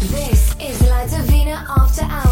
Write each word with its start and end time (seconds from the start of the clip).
This 0.00 0.54
is 0.60 0.80
La 0.88 1.04
Divina 1.06 1.66
After 1.68 2.04
Hours. 2.04 2.27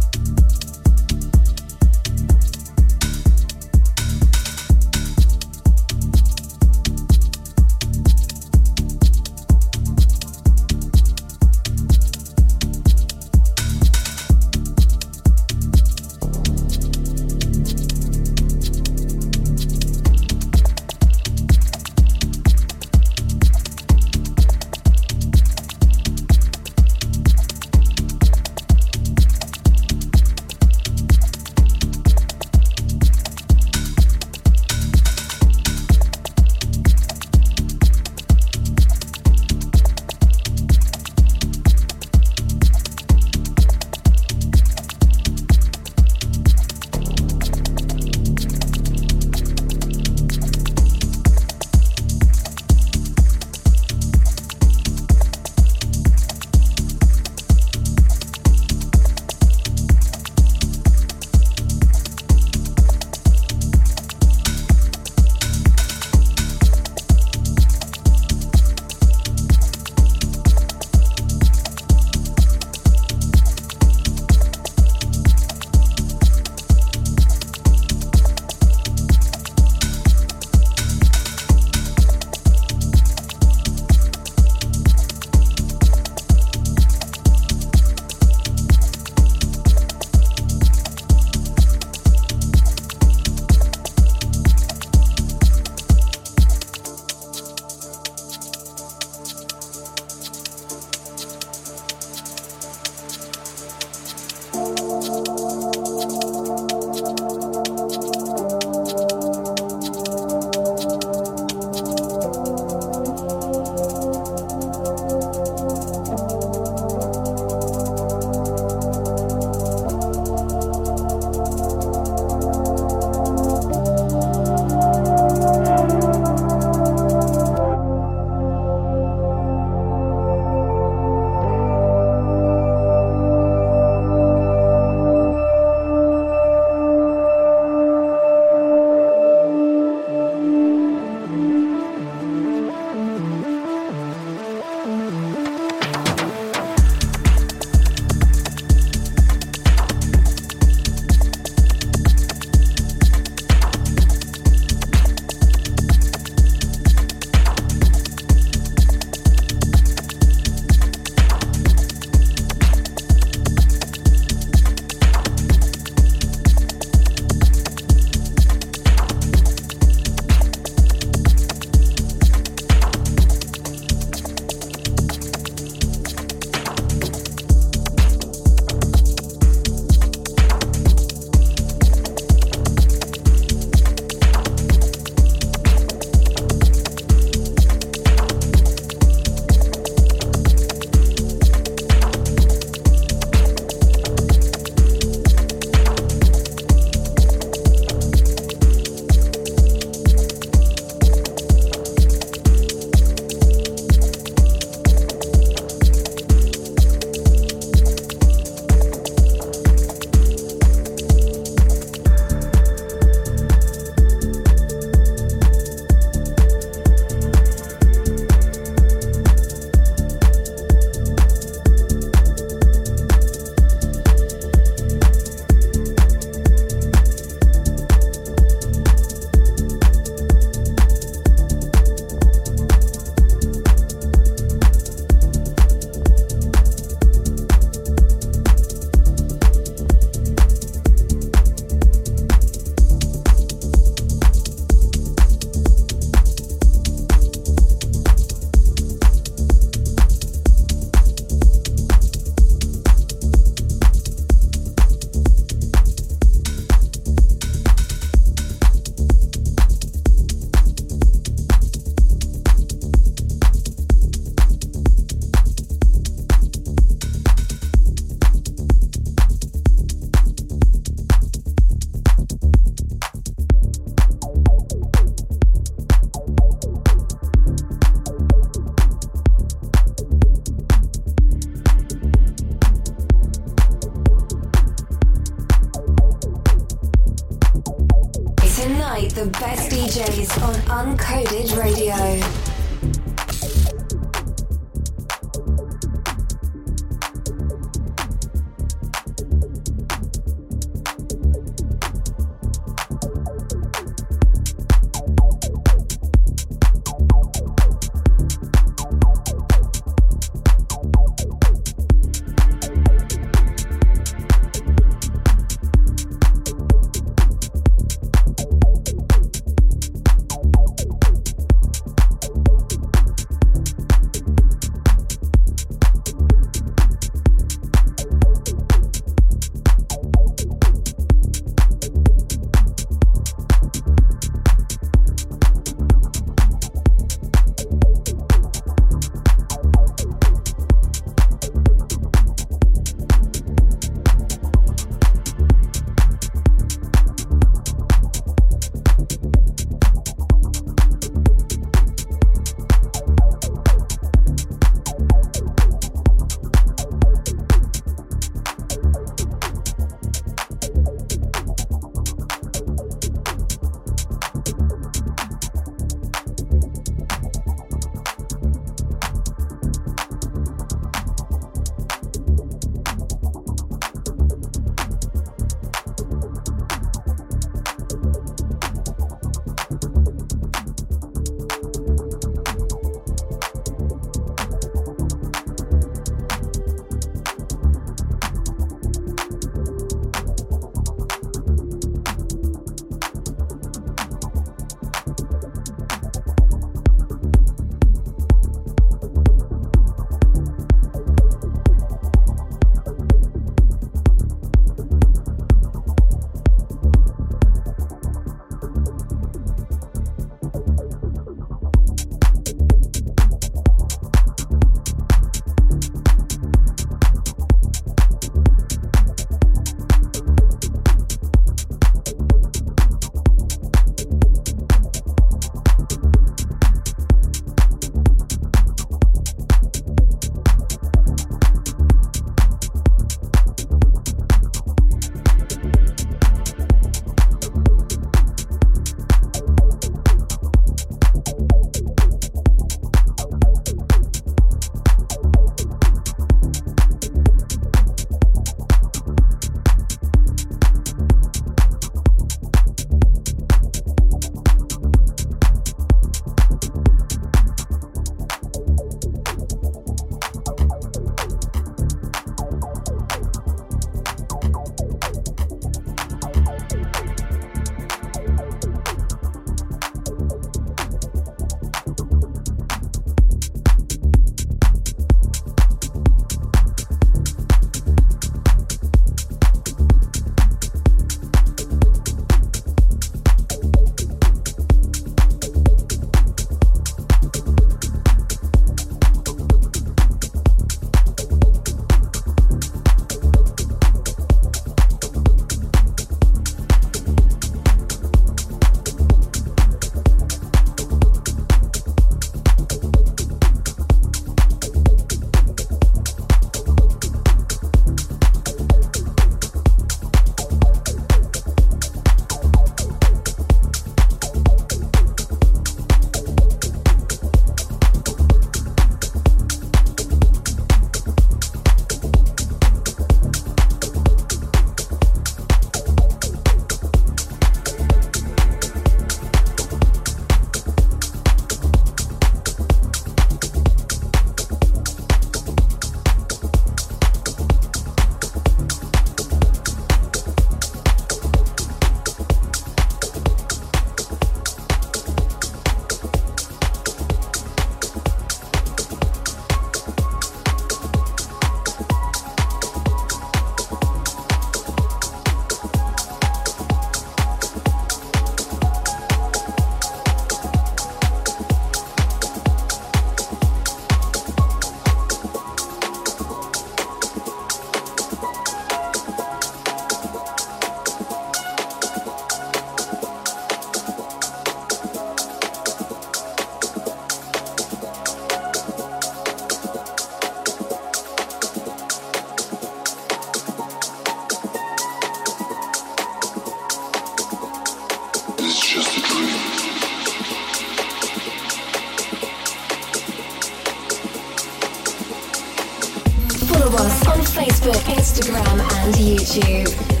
us 596.81 597.07
on 597.07 597.19
Facebook, 597.19 597.75
Instagram, 597.93 598.59
and 598.59 598.95
YouTube. 598.95 600.00